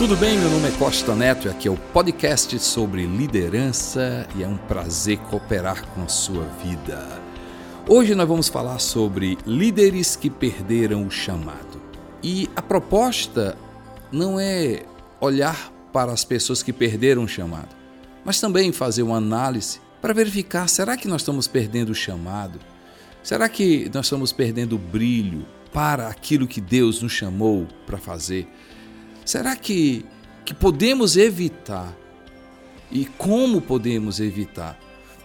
[0.00, 0.38] Tudo bem?
[0.38, 4.56] Meu nome é Costa Neto e aqui é o podcast sobre liderança e é um
[4.56, 7.06] prazer cooperar com a sua vida.
[7.86, 11.82] Hoje nós vamos falar sobre líderes que perderam o chamado.
[12.22, 13.54] E a proposta
[14.10, 14.84] não é
[15.20, 17.76] olhar para as pessoas que perderam o chamado,
[18.24, 22.58] mas também fazer uma análise para verificar: será que nós estamos perdendo o chamado?
[23.22, 25.44] Será que nós estamos perdendo o brilho
[25.74, 28.48] para aquilo que Deus nos chamou para fazer?
[29.30, 30.04] Será que,
[30.44, 31.96] que podemos evitar?
[32.90, 34.76] E como podemos evitar?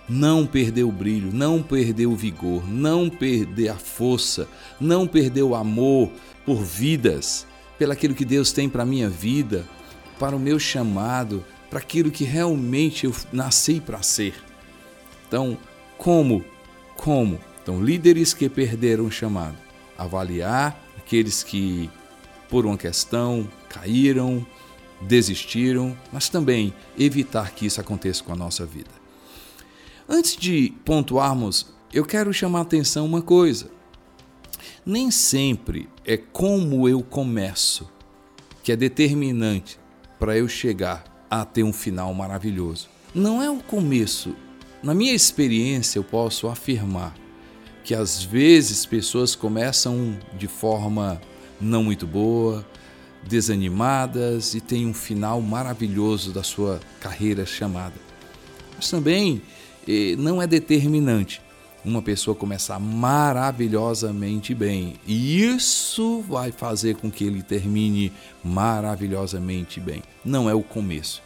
[0.08, 4.48] Não perder o brilho, não perder o vigor, não perder a força,
[4.80, 6.12] não perder o amor
[6.46, 7.48] por vidas,
[7.80, 9.66] pelo aquilo que Deus tem para a minha vida,
[10.20, 14.36] para o meu chamado, para aquilo que realmente eu nasci para ser.
[15.28, 15.58] Então,
[15.98, 16.46] como?
[16.96, 17.40] Como?
[17.64, 19.58] Então, líderes que perderam o chamado.
[19.98, 21.90] Avaliar aqueles que
[22.50, 24.46] por uma questão, caíram,
[25.02, 28.92] desistiram, mas também evitar que isso aconteça com a nossa vida.
[30.08, 33.70] Antes de pontuarmos, eu quero chamar a atenção uma coisa.
[34.86, 37.90] Nem sempre é como eu começo
[38.64, 39.80] que é determinante
[40.20, 42.90] para eu chegar a ter um final maravilhoso.
[43.14, 44.36] Não é o começo.
[44.82, 47.16] Na minha experiência, eu posso afirmar
[47.84, 51.22] que às vezes pessoas começam de forma
[51.60, 52.66] não muito boa,
[53.24, 57.96] desanimadas e têm um final maravilhoso da sua carreira chamada.
[58.76, 59.42] Mas também
[59.88, 61.42] eh, não é determinante
[61.84, 64.96] uma pessoa começar maravilhosamente bem.
[65.06, 68.12] E isso vai fazer com que ele termine
[68.44, 70.02] maravilhosamente bem.
[70.24, 71.22] Não é o começo.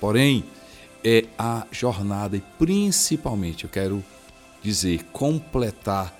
[0.00, 0.42] Porém,
[1.04, 4.02] é a jornada e principalmente, eu quero
[4.62, 6.18] dizer, completar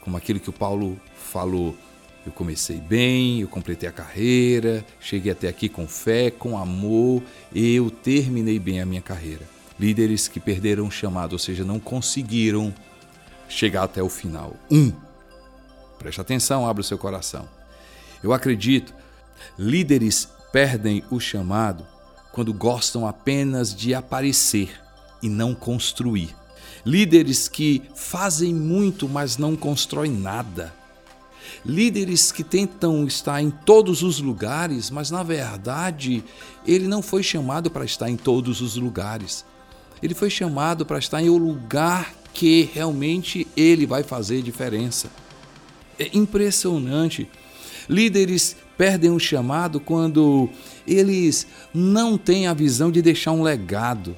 [0.00, 1.76] como aquilo que o Paulo falou,
[2.24, 7.22] eu comecei bem, eu completei a carreira, cheguei até aqui com fé, com amor,
[7.54, 9.42] eu terminei bem a minha carreira.
[9.78, 12.72] Líderes que perderam o chamado, ou seja, não conseguiram
[13.48, 14.56] chegar até o final.
[14.70, 14.92] Um,
[15.98, 17.48] preste atenção, abra o seu coração.
[18.22, 18.94] Eu acredito,
[19.58, 21.84] líderes perdem o chamado
[22.30, 24.70] quando gostam apenas de aparecer
[25.20, 26.34] e não construir.
[26.86, 30.72] Líderes que fazem muito, mas não constroem nada
[31.64, 36.24] líderes que tentam estar em todos os lugares, mas na verdade
[36.66, 39.44] ele não foi chamado para estar em todos os lugares.
[40.02, 45.08] Ele foi chamado para estar em um lugar que realmente ele vai fazer diferença.
[45.98, 47.28] É impressionante.
[47.88, 50.48] Líderes perdem o chamado quando
[50.86, 54.16] eles não têm a visão de deixar um legado.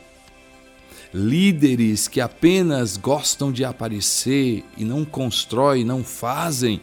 [1.13, 6.81] Líderes que apenas gostam de aparecer e não constroem, não fazem,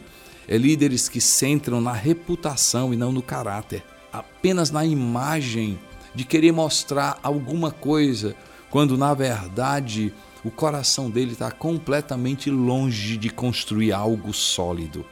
[0.48, 5.78] é líderes que centram na reputação e não no caráter, apenas na imagem
[6.14, 8.34] de querer mostrar alguma coisa,
[8.70, 10.12] quando na verdade
[10.44, 15.04] o coração dele está completamente longe de construir algo sólido.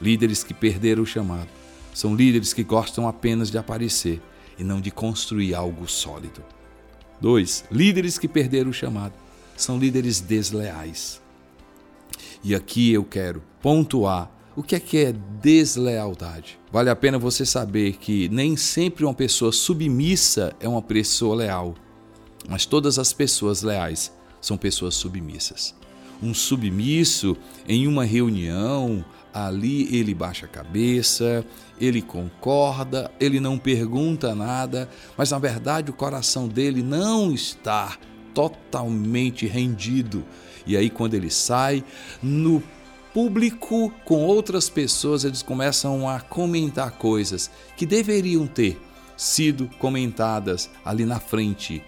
[0.00, 1.48] Líderes que perderam o chamado
[1.92, 4.20] são líderes que gostam apenas de aparecer
[4.58, 6.42] e não de construir algo sólido.
[7.20, 7.64] 2.
[7.70, 9.14] Líderes que perderam o chamado
[9.56, 11.20] são líderes desleais.
[12.42, 16.58] E aqui eu quero pontuar o que é que é deslealdade?
[16.70, 21.74] Vale a pena você saber que nem sempre uma pessoa submissa é uma pessoa leal,
[22.48, 25.74] mas todas as pessoas leais são pessoas submissas.
[26.22, 31.44] Um submisso em uma reunião, ali ele baixa a cabeça,
[31.80, 34.88] ele concorda, ele não pergunta nada,
[35.18, 37.98] mas na verdade o coração dele não está
[38.32, 40.24] totalmente rendido.
[40.66, 41.84] E aí, quando ele sai,
[42.22, 42.62] no
[43.14, 48.76] público com outras pessoas, eles começam a comentar coisas que deveriam ter
[49.16, 51.80] sido comentadas ali na frente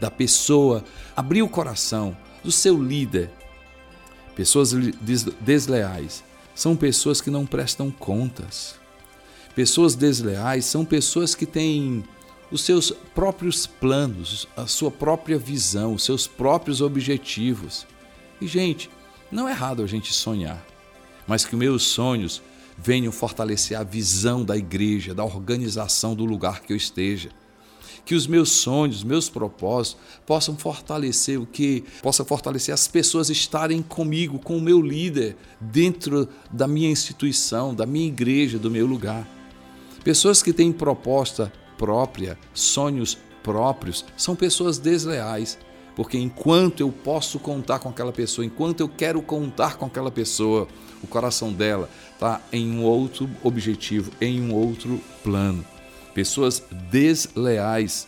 [0.00, 0.82] da pessoa,
[1.14, 3.30] abrir o coração do seu líder.
[4.34, 4.72] Pessoas
[5.38, 6.24] desleais
[6.54, 8.76] são pessoas que não prestam contas.
[9.54, 12.02] Pessoas desleais são pessoas que têm
[12.50, 17.86] os seus próprios planos, a sua própria visão, os seus próprios objetivos.
[18.40, 18.90] E, gente,
[19.32, 20.62] não é errado a gente sonhar,
[21.26, 22.42] mas que meus sonhos
[22.76, 27.30] venham fortalecer a visão da igreja, da organização do lugar que eu esteja.
[28.04, 31.84] Que os meus sonhos, meus propósitos possam fortalecer o que?
[32.02, 37.86] Possa fortalecer as pessoas estarem comigo, com o meu líder, dentro da minha instituição, da
[37.86, 39.26] minha igreja, do meu lugar.
[40.02, 45.56] Pessoas que têm proposta própria, sonhos próprios, são pessoas desleais
[45.94, 50.66] porque enquanto eu posso contar com aquela pessoa, enquanto eu quero contar com aquela pessoa,
[51.02, 55.64] o coração dela está em um outro objetivo, em um outro plano.
[56.14, 58.06] pessoas desleais,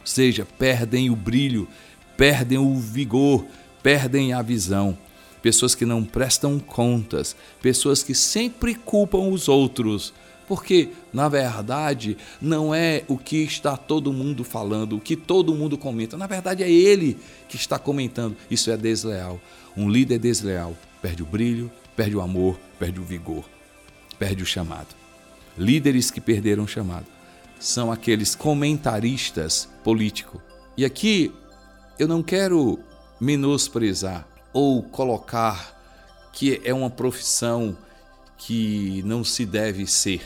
[0.00, 1.68] ou seja, perdem o brilho,
[2.16, 3.44] perdem o vigor,
[3.82, 4.96] perdem a visão.
[5.42, 10.12] Pessoas que não prestam contas, pessoas que sempre culpam os outros,
[10.48, 15.76] porque, na verdade, não é o que está todo mundo falando, o que todo mundo
[15.76, 16.16] comenta.
[16.16, 18.34] Na verdade, é ele que está comentando.
[18.50, 19.38] Isso é desleal.
[19.76, 23.44] Um líder desleal perde o brilho, perde o amor, perde o vigor,
[24.18, 24.96] perde o chamado.
[25.56, 27.06] Líderes que perderam o chamado
[27.60, 30.40] são aqueles comentaristas políticos.
[30.78, 31.30] E aqui
[31.98, 32.78] eu não quero
[33.20, 35.76] menosprezar ou colocar
[36.32, 37.76] que é uma profissão
[38.38, 40.22] que não se deve ser.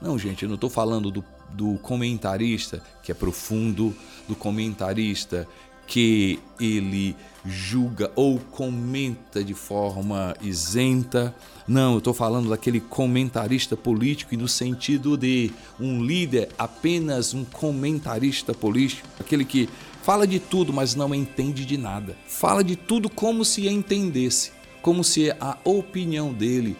[0.00, 3.94] Não, gente, eu não estou falando do, do comentarista que é profundo,
[4.26, 5.46] do comentarista
[5.86, 7.14] que ele
[7.44, 11.34] julga ou comenta de forma isenta.
[11.68, 17.44] Não, eu estou falando daquele comentarista político e no sentido de um líder apenas um
[17.44, 19.68] comentarista político, aquele que
[20.02, 22.16] fala de tudo, mas não entende de nada.
[22.26, 24.52] Fala de tudo como se entendesse,
[24.82, 26.76] como se a opinião dele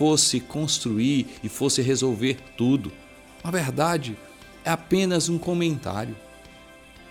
[0.00, 2.90] fosse construir e fosse resolver tudo.
[3.44, 4.16] Na verdade,
[4.64, 6.16] é apenas um comentário.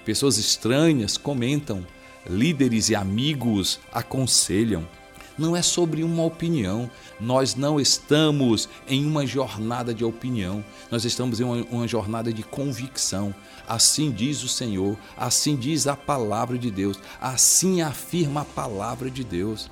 [0.04, 1.86] Pessoas estranhas comentam,
[2.28, 4.88] líderes e amigos aconselham.
[5.38, 6.90] Não é sobre uma opinião.
[7.22, 10.66] Nós não estamos em uma jornada de opinião.
[10.90, 13.36] Nós estamos em uma, uma jornada de convicção.
[13.68, 19.24] Assim diz o Senhor, assim diz a palavra de Deus, assim afirma a palavra de
[19.24, 19.70] Deus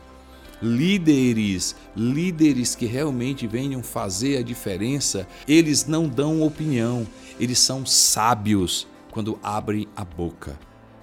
[0.61, 7.05] líderes, líderes que realmente venham fazer a diferença, eles não dão opinião,
[7.39, 10.57] eles são sábios quando abrem a boca.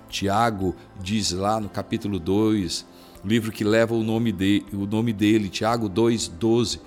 [0.08, 2.86] Tiago diz lá no capítulo 2,
[3.24, 6.80] livro que leva o nome, de, o nome dele, Tiago 2,12: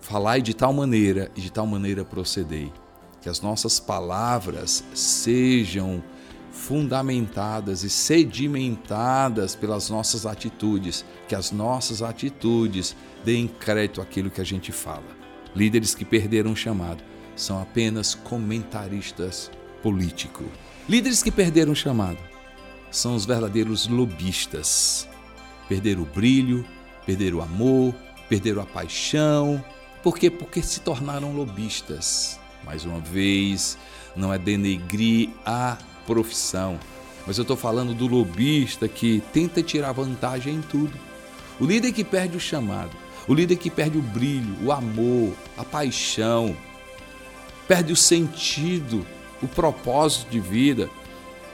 [0.00, 2.72] Falai de tal maneira e de tal maneira procedei,
[3.20, 6.02] que as nossas palavras sejam
[6.52, 12.94] fundamentadas e sedimentadas pelas nossas atitudes, que as nossas atitudes
[13.24, 15.16] deem crédito àquilo que a gente fala.
[15.56, 17.02] Líderes que perderam o chamado
[17.34, 19.50] são apenas comentaristas
[19.82, 20.46] políticos.
[20.88, 22.18] Líderes que perderam o chamado
[22.90, 25.08] são os verdadeiros lobistas.
[25.68, 26.64] Perderam o brilho,
[27.06, 27.94] perderam o amor,
[28.28, 29.64] perderam a paixão.
[30.02, 30.30] Por quê?
[30.30, 32.38] Porque se tornaram lobistas.
[32.64, 33.78] Mais uma vez,
[34.14, 36.78] não é denegrir a profissão,
[37.26, 40.98] mas eu estou falando do lobista que tenta tirar vantagem em tudo.
[41.60, 42.90] O líder que perde o chamado,
[43.28, 46.56] o líder que perde o brilho, o amor, a paixão,
[47.68, 49.06] perde o sentido,
[49.40, 50.90] o propósito de vida,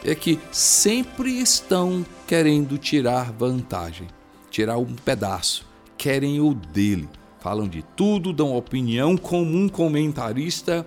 [0.05, 4.09] é que sempre estão querendo tirar vantagem,
[4.51, 5.67] tirar um pedaço,
[5.97, 7.09] querem o dele.
[7.41, 10.87] Falam de tudo, dão opinião como um comentarista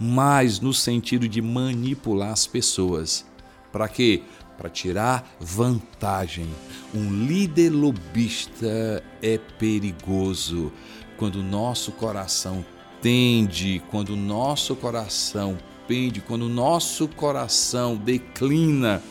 [0.00, 3.26] mas no sentido de manipular as pessoas.
[3.70, 4.22] Para quê?
[4.56, 6.46] Para tirar vantagem.
[6.94, 10.72] Um líder lobista é perigoso
[11.18, 12.64] quando o nosso coração
[13.02, 19.02] tende, quando o nosso coração pende, quando o nosso coração declina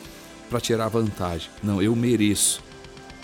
[0.48, 1.48] para tirar vantagem.
[1.62, 2.62] Não, eu mereço.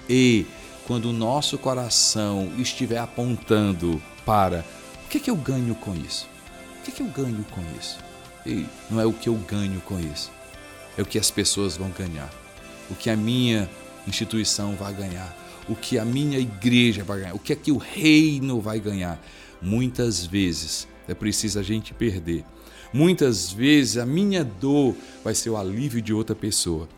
[0.08, 0.46] E
[0.86, 4.64] quando o nosso coração estiver apontando para
[5.04, 6.28] o que, que eu ganho com isso?
[6.86, 7.98] que, que eu ganho com isso?
[8.46, 10.30] E não é o que eu ganho com isso,
[10.96, 12.32] é o que as pessoas vão ganhar,
[12.88, 13.68] o que a minha
[14.06, 15.36] instituição vai ganhar,
[15.68, 19.20] o que a minha igreja vai ganhar, o que é que o reino vai ganhar.
[19.60, 22.44] Muitas vezes é preciso a gente perder.
[22.92, 26.88] Muitas vezes a minha dor vai ser o alívio de outra pessoa.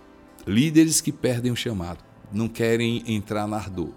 [0.47, 3.95] Líderes que perdem o chamado, não querem entrar na dor,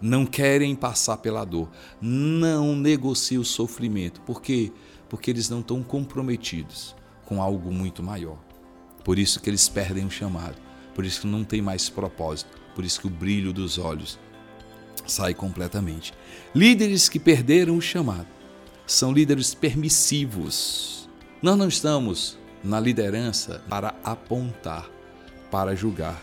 [0.00, 1.68] não querem passar pela dor,
[2.00, 4.72] não negociam o sofrimento, porque
[5.08, 6.94] porque eles não estão comprometidos
[7.24, 8.36] com algo muito maior.
[9.04, 10.56] Por isso que eles perdem o chamado,
[10.94, 14.18] por isso que não tem mais propósito, por isso que o brilho dos olhos
[15.06, 16.12] sai completamente.
[16.54, 18.26] Líderes que perderam o chamado
[18.86, 21.08] são líderes permissivos.
[21.40, 24.90] Nós não estamos na liderança para apontar,
[25.50, 26.20] para julgar.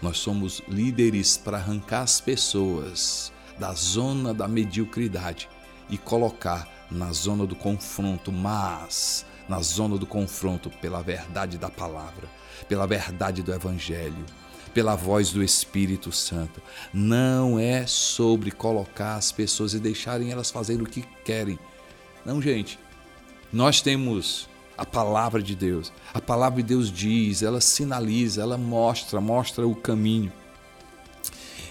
[0.00, 5.48] Nós somos líderes para arrancar as pessoas da zona da mediocridade
[5.90, 12.28] e colocar na zona do confronto, mas na zona do confronto pela verdade da palavra,
[12.68, 14.24] pela verdade do Evangelho,
[14.72, 16.62] pela voz do Espírito Santo.
[16.92, 21.58] Não é sobre colocar as pessoas e deixarem elas fazerem o que querem.
[22.24, 22.78] Não, gente.
[23.52, 24.48] Nós temos
[24.78, 25.92] a palavra de Deus.
[26.14, 30.32] A palavra de Deus diz, ela sinaliza, ela mostra, mostra o caminho.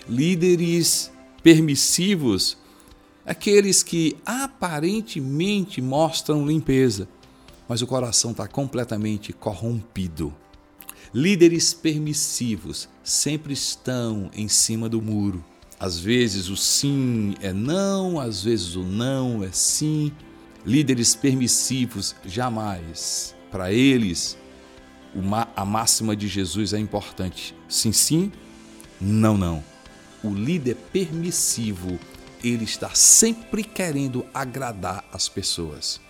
[0.07, 1.09] Líderes
[1.41, 2.57] permissivos
[3.25, 7.07] aqueles que aparentemente mostram limpeza,
[7.67, 10.33] mas o coração está completamente corrompido.
[11.13, 15.43] Líderes permissivos sempre estão em cima do muro.
[15.79, 20.11] Às vezes o sim é não, às vezes o não é sim.
[20.67, 23.33] Líderes permissivos jamais.
[23.49, 24.37] Para eles,
[25.55, 27.55] a máxima de Jesus é importante.
[27.69, 28.33] Sim, sim,
[28.99, 29.63] não, não.
[30.21, 31.97] O líder permissivo,
[32.43, 36.01] ele está sempre querendo agradar as pessoas.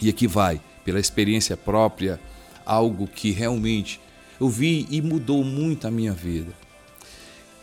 [0.00, 2.18] E aqui vai, pela experiência própria,
[2.64, 4.00] algo que realmente
[4.40, 6.54] eu vi e mudou muito a minha vida.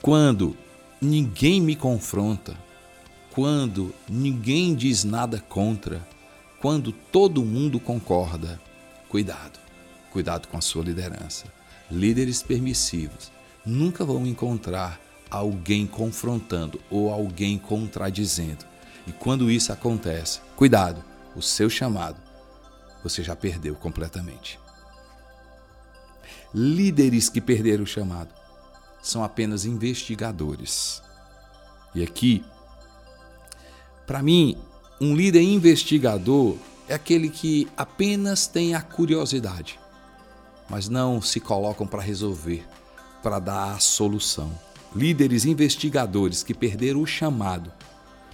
[0.03, 0.55] Quando
[1.01, 2.55] ninguém me confronta,
[3.37, 6.03] quando ninguém diz nada contra,
[6.59, 8.59] quando todo mundo concorda,
[9.07, 9.59] cuidado,
[10.11, 11.45] cuidado com a sua liderança.
[11.91, 13.31] Líderes permissivos
[13.63, 18.65] nunca vão encontrar alguém confrontando ou alguém contradizendo.
[19.05, 21.03] E quando isso acontece, cuidado,
[21.35, 22.19] o seu chamado
[23.03, 24.59] você já perdeu completamente.
[26.51, 28.33] Líderes que perderam o chamado
[28.99, 31.03] são apenas investigadores.
[31.93, 32.43] E aqui,
[34.07, 34.55] para mim,
[35.01, 36.55] um líder investigador
[36.87, 39.77] é aquele que apenas tem a curiosidade,
[40.69, 42.65] mas não se colocam para resolver,
[43.21, 44.49] para dar a solução.
[44.95, 47.69] Líderes investigadores que perderam o chamado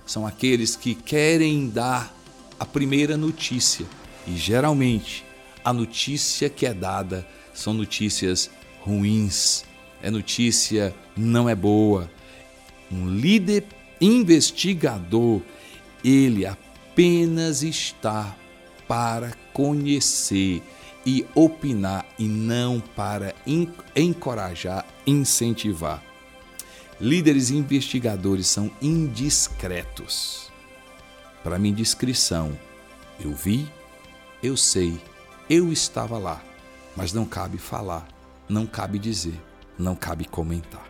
[0.06, 2.14] são aqueles que querem dar
[2.60, 3.88] a primeira notícia
[4.28, 5.26] e geralmente
[5.66, 8.48] a notícia que é dada são notícias
[8.82, 9.64] ruins,
[10.04, 12.12] é notícia não é boa.
[12.92, 13.66] Um líder
[14.00, 15.42] investigador,
[16.04, 18.36] ele apenas está
[18.88, 20.62] para conhecer
[21.06, 23.34] e opinar e não para
[23.96, 26.04] encorajar, incentivar.
[27.00, 30.52] Líderes investigadores são indiscretos.
[31.44, 32.58] Para mim, discrição.
[33.20, 33.70] Eu vi,
[34.42, 35.00] eu sei,
[35.50, 36.42] eu estava lá,
[36.96, 38.08] mas não cabe falar,
[38.50, 39.40] não cabe dizer,
[39.78, 40.90] não cabe comentar.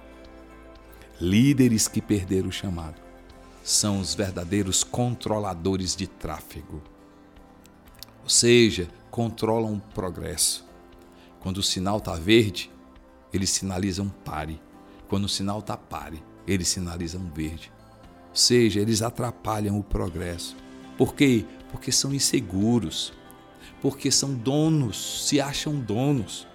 [1.19, 3.02] Líderes que perderam o chamado
[3.63, 6.81] são os verdadeiros controladores de tráfego.
[8.21, 10.65] Ou seja, controlam o progresso.
[11.39, 12.69] Quando o sinal está verde,
[13.33, 14.61] eles sinalizam pare.
[15.07, 17.71] Quando o sinal está pare, eles sinalizam verde.
[18.29, 20.55] Ou seja, eles atrapalham o progresso.
[20.97, 21.45] Por quê?
[21.71, 23.13] Porque são inseguros,
[23.81, 26.47] porque são donos, se acham donos.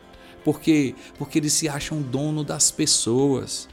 [0.45, 3.69] Porque porque eles se acham dono das pessoas.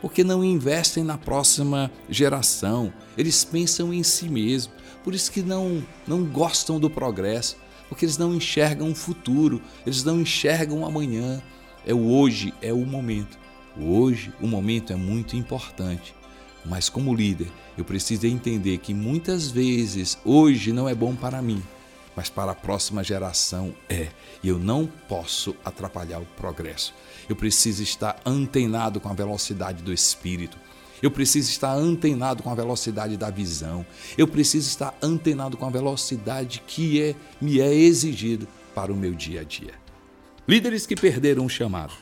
[0.00, 2.92] Porque não investem na próxima geração.
[3.16, 4.72] Eles pensam em si mesmo.
[5.02, 7.56] Por isso que não não gostam do progresso,
[7.88, 11.42] porque eles não enxergam o futuro, eles não enxergam amanhã.
[11.86, 13.38] É o hoje, é o momento.
[13.76, 16.14] O hoje, o momento é muito importante.
[16.64, 21.62] Mas como líder, eu preciso entender que muitas vezes hoje não é bom para mim
[22.18, 24.08] mas para a próxima geração é.
[24.42, 26.92] E eu não posso atrapalhar o progresso.
[27.28, 30.58] Eu preciso estar antenado com a velocidade do espírito.
[31.02, 33.86] Eu preciso estar antenado com a velocidade da visão.
[34.16, 39.14] Eu preciso estar antenado com a velocidade que é, me é exigido para o meu
[39.14, 39.74] dia a dia.
[40.46, 41.92] Líderes que perderam o chamado.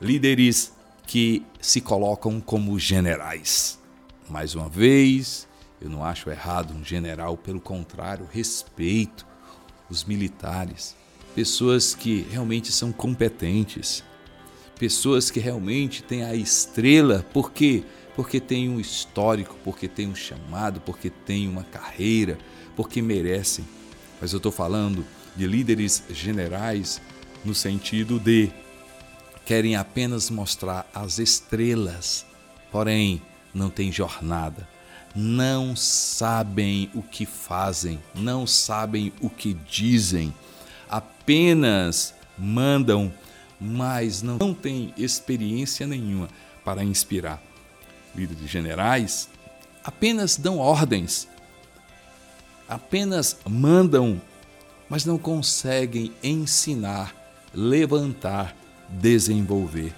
[0.00, 0.72] Líderes
[1.06, 3.78] que se colocam como generais.
[4.28, 5.48] Mais uma vez,
[5.80, 9.26] eu não acho errado um general, pelo contrário, respeito
[9.90, 10.94] os militares,
[11.34, 14.04] pessoas que realmente são competentes,
[14.78, 17.84] pessoas que realmente têm a estrela, por quê?
[18.14, 22.38] Porque tem um histórico, porque tem um chamado, porque tem uma carreira,
[22.76, 23.64] porque merecem.
[24.20, 25.04] Mas eu estou falando
[25.36, 27.00] de líderes generais
[27.44, 28.50] no sentido de
[29.44, 32.26] querem apenas mostrar as estrelas,
[32.70, 33.22] porém
[33.54, 34.68] não tem jornada
[35.14, 40.32] não sabem o que fazem, não sabem o que dizem,
[40.88, 43.12] apenas mandam,
[43.60, 46.28] mas não, têm experiência nenhuma
[46.64, 47.42] para inspirar.
[48.14, 49.28] Líderes generais
[49.82, 51.28] apenas dão ordens,
[52.68, 54.20] apenas mandam,
[54.88, 57.14] mas não conseguem ensinar,
[57.54, 58.54] levantar,
[58.88, 59.94] desenvolver.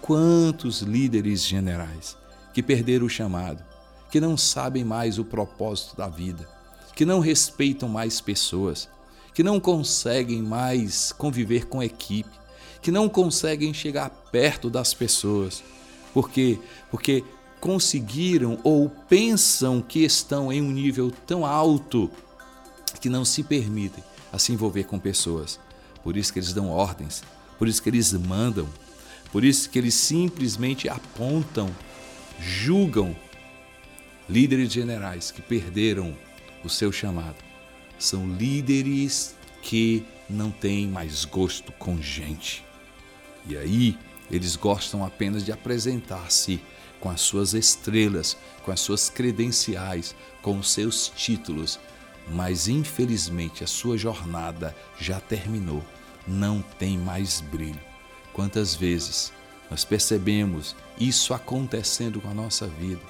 [0.00, 2.16] Quantos líderes generais
[2.52, 3.62] que perderam o chamado,
[4.10, 6.48] que não sabem mais o propósito da vida,
[6.94, 8.88] que não respeitam mais pessoas,
[9.32, 12.30] que não conseguem mais conviver com equipe,
[12.82, 15.62] que não conseguem chegar perto das pessoas.
[16.12, 16.58] Por quê?
[16.90, 17.24] Porque
[17.60, 22.10] conseguiram ou pensam que estão em um nível tão alto
[23.00, 25.58] que não se permitem a se envolver com pessoas.
[26.02, 27.22] Por isso que eles dão ordens,
[27.58, 28.68] por isso que eles mandam,
[29.30, 31.70] por isso que eles simplesmente apontam,
[32.38, 33.16] julgam
[34.28, 36.14] líderes generais que perderam
[36.64, 37.52] o seu chamado
[38.02, 42.64] são líderes que não têm mais gosto com gente.
[43.46, 43.98] E aí,
[44.30, 46.60] eles gostam apenas de apresentar-se
[47.00, 51.78] com as suas estrelas, com as suas credenciais, com os seus títulos,
[52.28, 55.84] mas infelizmente a sua jornada já terminou,
[56.26, 57.80] não tem mais brilho.
[58.32, 59.32] Quantas vezes
[59.68, 63.02] nós percebemos isso acontecendo com a nossa vida?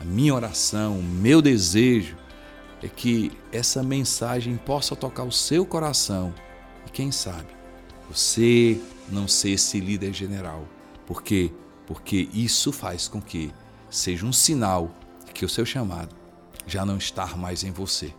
[0.00, 2.16] A minha oração, o meu desejo
[2.82, 6.34] é que essa mensagem possa tocar o seu coração
[6.86, 7.56] e quem sabe
[8.08, 10.66] você não ser esse líder general.
[11.06, 11.52] Por quê?
[11.86, 13.52] Porque isso faz com que
[13.90, 14.90] seja um sinal
[15.32, 16.14] que o seu chamado
[16.66, 18.12] já não está mais em você.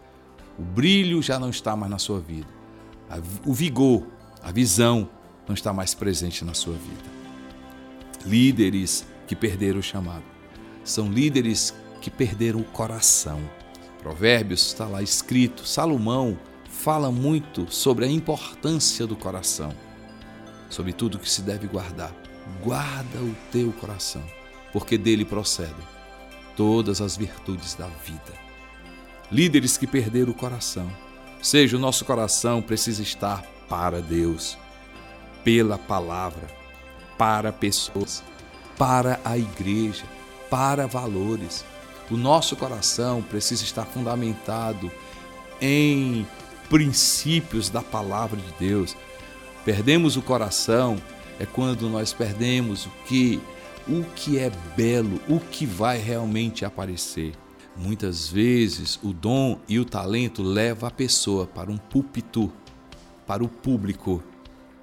[0.57, 2.47] O brilho já não está mais na sua vida.
[3.45, 4.05] O vigor,
[4.41, 5.09] a visão
[5.47, 7.17] não está mais presente na sua vida.
[8.25, 10.23] Líderes que perderam o chamado
[10.83, 13.39] são líderes que perderam o coração.
[14.01, 16.37] Provérbios está lá escrito, Salomão
[16.69, 19.73] fala muito sobre a importância do coração,
[20.69, 22.13] sobre tudo que se deve guardar.
[22.63, 24.23] Guarda o teu coração,
[24.71, 25.75] porque dele procedem
[26.55, 28.47] todas as virtudes da vida.
[29.31, 30.89] Líderes que perderam o coração,
[31.41, 34.57] seja o nosso coração precisa estar para Deus,
[35.43, 36.47] pela palavra,
[37.17, 38.23] para pessoas,
[38.77, 40.05] para a igreja,
[40.49, 41.65] para valores.
[42.09, 44.89] O nosso coração precisa estar fundamentado
[45.59, 46.25] em
[46.69, 48.95] princípios da palavra de Deus.
[49.67, 50.95] Perdemos o coração
[51.37, 53.41] é quando nós perdemos o que
[53.85, 57.33] o que é belo, o que vai realmente aparecer.
[57.75, 62.49] Muitas vezes o dom e o talento leva a pessoa para um púlpito,
[63.25, 64.23] para o público,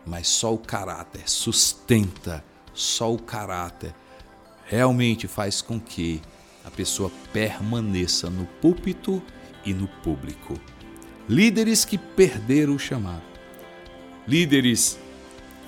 [0.04, 3.94] mas só o caráter sustenta, só o caráter
[4.66, 6.20] realmente faz com que
[6.62, 9.22] a pessoa permaneça no púlpito
[9.64, 10.60] e no público.
[11.26, 13.33] Líderes que perderam o chamado.
[14.26, 14.98] Líderes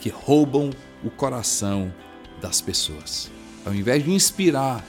[0.00, 0.70] que roubam
[1.04, 1.92] o coração
[2.40, 3.30] das pessoas.
[3.64, 4.84] Ao invés de inspirar,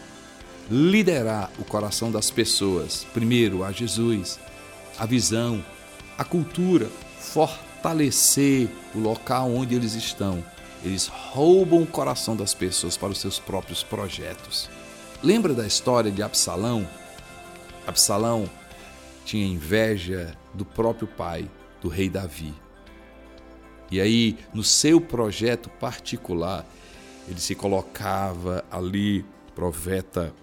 [0.70, 4.40] liderar o coração das pessoas, primeiro a Jesus,
[4.98, 5.64] a visão,
[6.18, 10.44] a cultura, fortalecer o local onde eles estão.
[10.84, 14.70] Eles roubam o coração das pessoas para os seus próprios projetos.
[15.24, 16.88] Lembra da história de Absalão?
[17.86, 18.50] Absalão
[19.26, 21.50] tinha inveja do próprio pai,
[21.82, 22.54] do rei Davi.
[23.90, 26.66] E aí, no seu projeto particular,
[27.28, 30.34] ele se colocava ali, profeta,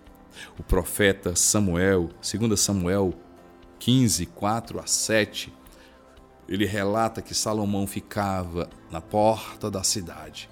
[0.58, 3.14] o profeta Samuel, 2 Samuel
[3.78, 5.52] 15, 4 a 7,
[6.48, 10.48] ele relata que Salomão ficava na porta da cidade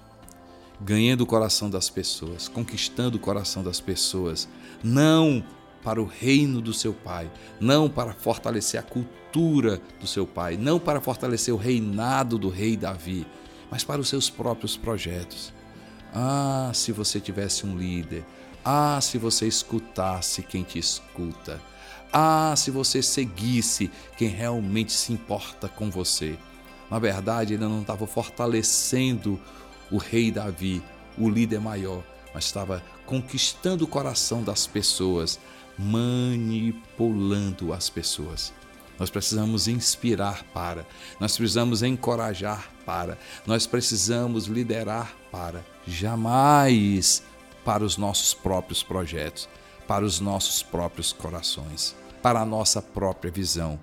[0.83, 4.49] ganhando o coração das pessoas, conquistando o coração das pessoas,
[4.83, 5.43] não
[5.83, 10.79] para o reino do seu pai, não para fortalecer a cultura do seu pai, não
[10.79, 13.25] para fortalecer o reinado do rei Davi,
[13.69, 15.53] mas para os seus próprios projetos.
[16.13, 18.23] Ah, se você tivesse um líder,
[18.63, 21.59] ah, se você escutasse quem te escuta,
[22.11, 26.37] ah, se você seguisse quem realmente se importa com você.
[26.89, 29.39] Na verdade, ele não estava fortalecendo
[29.89, 30.83] o rei Davi,
[31.17, 35.39] o líder maior, mas estava conquistando o coração das pessoas,
[35.77, 38.53] manipulando as pessoas.
[38.99, 40.85] Nós precisamos inspirar para,
[41.19, 47.23] nós precisamos encorajar para, nós precisamos liderar para, jamais
[47.65, 49.49] para os nossos próprios projetos,
[49.87, 53.79] para os nossos próprios corações, para a nossa própria visão.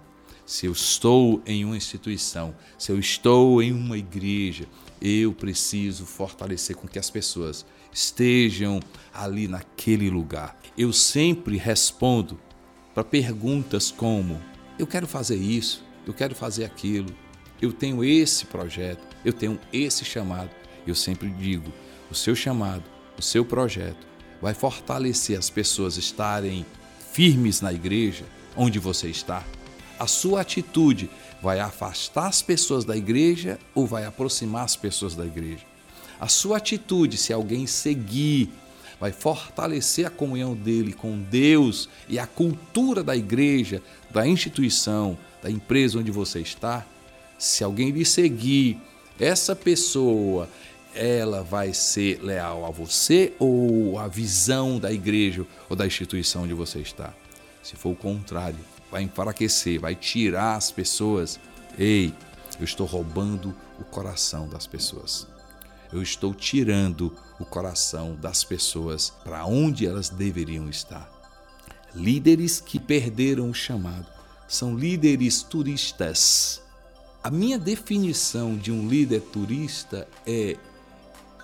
[0.47, 4.67] Se eu estou em uma instituição, se eu estou em uma igreja,
[5.01, 8.81] eu preciso fortalecer com que as pessoas estejam
[9.13, 10.59] ali naquele lugar.
[10.77, 12.39] Eu sempre respondo
[12.95, 14.41] para perguntas como:
[14.79, 17.15] eu quero fazer isso, eu quero fazer aquilo,
[17.61, 20.51] eu tenho esse projeto, eu tenho esse chamado.
[20.87, 21.73] Eu sempre digo:
[22.11, 22.85] o seu chamado,
[23.19, 24.07] o seu projeto
[24.41, 26.65] vai fortalecer as pessoas estarem
[27.13, 28.25] firmes na igreja
[28.57, 29.45] onde você está.
[29.99, 31.11] A sua atitude
[31.43, 35.70] vai afastar as pessoas da igreja ou vai aproximar as pessoas da igreja?
[36.21, 38.53] A sua atitude, se alguém seguir,
[39.01, 45.51] vai fortalecer a comunhão dele com Deus e a cultura da igreja, da instituição, da
[45.51, 46.87] empresa onde você está?
[47.39, 48.79] Se alguém lhe seguir,
[49.19, 50.47] essa pessoa,
[50.95, 56.53] ela vai ser leal a você ou a visão da igreja ou da instituição onde
[56.53, 57.15] você está?
[57.63, 58.59] Se for o contrário,
[58.91, 61.41] vai enfraquecer, vai tirar as pessoas.
[61.79, 62.13] Ei,
[62.59, 65.27] eu estou roubando o coração das pessoas.
[65.93, 71.11] Eu estou tirando o coração das pessoas para onde elas deveriam estar.
[71.95, 74.07] Líderes que perderam o chamado
[74.47, 76.63] são líderes turistas.
[77.23, 80.57] A minha definição de um líder turista é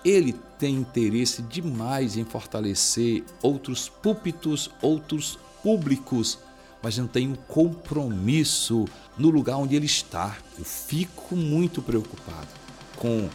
[0.05, 6.39] ele tem interesse demais em fortalecer outros púlpitos, outros públicos,
[6.81, 8.85] mas não tem um compromisso
[9.17, 10.37] no lugar onde ele está.
[10.57, 12.47] Eu fico muito preocupado
[12.95, 13.29] com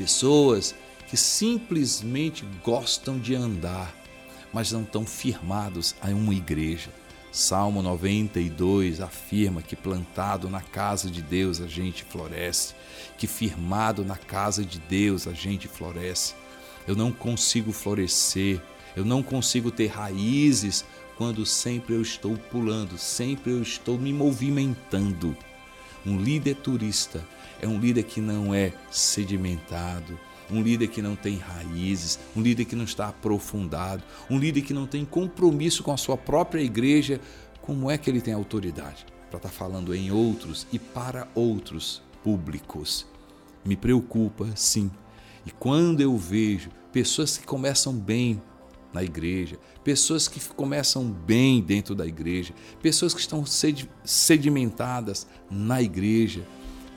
[0.00, 0.74] pessoas
[1.08, 3.94] que simplesmente gostam de andar,
[4.50, 6.88] mas não estão firmados a uma igreja.
[7.30, 12.74] Salmo 92 afirma que plantado na casa de Deus a gente floresce,
[13.18, 16.34] que firmado na casa de Deus a gente floresce.
[16.88, 18.58] Eu não consigo florescer,
[18.96, 20.82] eu não consigo ter raízes
[21.18, 25.36] quando sempre eu estou pulando, sempre eu estou me movimentando.
[26.06, 27.22] Um líder turista
[27.60, 30.18] é um líder que não é sedimentado,
[30.50, 34.74] um líder que não tem raízes, um líder que não está aprofundado, um líder que
[34.74, 37.20] não tem compromisso com a sua própria igreja,
[37.60, 43.06] como é que ele tem autoridade para estar falando em outros e para outros públicos?
[43.64, 44.90] Me preocupa, sim.
[45.46, 48.42] E quando eu vejo pessoas que começam bem
[48.92, 53.44] na igreja, pessoas que começam bem dentro da igreja, pessoas que estão
[54.04, 56.44] sedimentadas na igreja,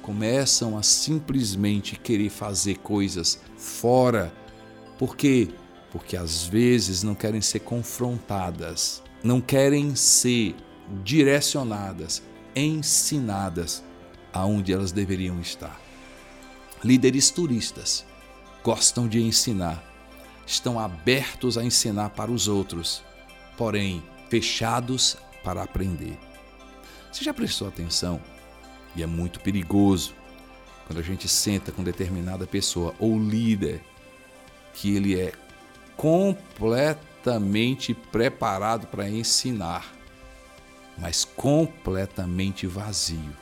[0.03, 4.31] começam a simplesmente querer fazer coisas fora.
[4.99, 5.49] Por quê?
[5.91, 10.55] Porque às vezes não querem ser confrontadas, não querem ser
[11.03, 12.21] direcionadas,
[12.53, 13.81] ensinadas
[14.33, 15.79] aonde elas deveriam estar.
[16.83, 18.05] Líderes turistas
[18.61, 19.81] gostam de ensinar,
[20.45, 23.01] estão abertos a ensinar para os outros,
[23.57, 26.19] porém fechados para aprender.
[27.09, 28.19] Você já prestou atenção
[28.95, 30.13] e é muito perigoso
[30.85, 33.81] quando a gente senta com determinada pessoa ou líder
[34.73, 35.33] que ele é
[35.95, 39.93] completamente preparado para ensinar,
[40.97, 43.35] mas completamente vazio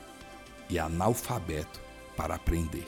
[0.70, 1.80] e analfabeto
[2.16, 2.88] para aprender.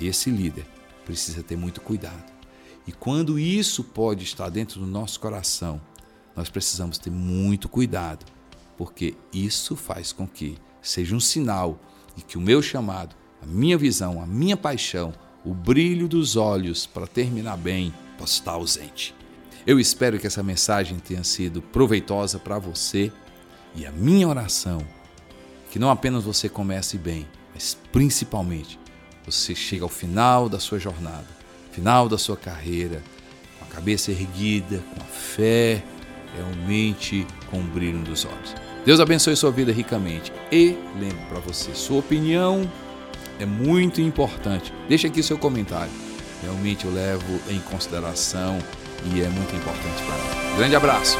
[0.00, 0.66] Esse líder
[1.04, 2.32] precisa ter muito cuidado.
[2.86, 5.80] E quando isso pode estar dentro do nosso coração,
[6.34, 8.24] nós precisamos ter muito cuidado,
[8.76, 11.78] porque isso faz com que seja um sinal
[12.16, 15.14] de que o meu chamado, a minha visão, a minha paixão,
[15.44, 19.14] o brilho dos olhos para terminar bem possa estar ausente.
[19.66, 23.12] Eu espero que essa mensagem tenha sido proveitosa para você
[23.74, 24.84] e a minha oração
[25.70, 28.78] que não apenas você comece bem, mas principalmente
[29.24, 31.26] você chegue ao final da sua jornada,
[31.70, 33.02] final da sua carreira,
[33.58, 35.82] com a cabeça erguida, com a fé,
[36.34, 38.71] realmente com o brilho dos olhos.
[38.84, 40.32] Deus abençoe sua vida ricamente.
[40.50, 42.70] E lembre para você, sua opinião
[43.38, 44.72] é muito importante.
[44.88, 45.92] Deixe aqui seu comentário.
[46.42, 48.58] Realmente eu levo em consideração
[49.14, 50.56] e é muito importante para mim.
[50.56, 51.16] Grande abraço.